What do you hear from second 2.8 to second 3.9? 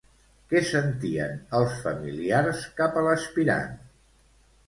cap a l'aspirant?